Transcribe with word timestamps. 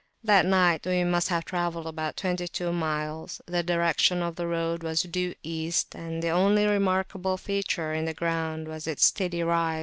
That 0.23 0.47
night 0.47 0.87
we 0.87 1.03
must 1.03 1.27
have 1.29 1.45
travelled 1.45 1.85
about 1.85 2.17
twenty 2.17 2.47
two 2.47 2.73
miles; 2.73 3.39
the 3.45 3.61
direction 3.61 4.23
of 4.23 4.35
the 4.35 4.47
road 4.47 4.81
was 4.81 5.03
due 5.03 5.35
East, 5.43 5.93
and 5.95 6.23
the 6.23 6.29
only 6.29 6.65
remarkable 6.65 7.37
feature 7.37 7.93
in 7.93 8.05
the 8.05 8.13
ground 8.15 8.67
was 8.67 8.87
its 8.87 9.05
steady 9.05 9.43
rise. 9.43 9.79